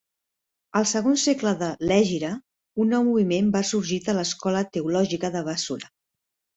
Al 0.79 0.87
segon 0.91 1.19
segle 1.23 1.53
de 1.59 1.67
l'Hègira, 1.91 2.33
un 2.87 2.91
nou 2.95 3.05
moviment 3.13 3.55
va 3.59 3.65
sorgir 3.75 4.03
de 4.09 4.19
l'escola 4.19 4.67
teològica 4.75 5.35
de 5.39 5.49
Bàssora. 5.53 5.97